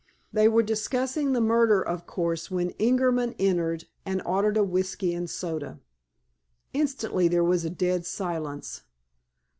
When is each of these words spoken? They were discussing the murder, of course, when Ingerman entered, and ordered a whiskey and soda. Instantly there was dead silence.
They 0.33 0.47
were 0.47 0.63
discussing 0.63 1.31
the 1.33 1.41
murder, 1.41 1.79
of 1.79 2.07
course, 2.07 2.49
when 2.49 2.71
Ingerman 2.79 3.35
entered, 3.37 3.85
and 4.03 4.19
ordered 4.25 4.57
a 4.57 4.63
whiskey 4.63 5.13
and 5.13 5.29
soda. 5.29 5.79
Instantly 6.73 7.27
there 7.27 7.43
was 7.43 7.69
dead 7.69 8.07
silence. 8.07 8.81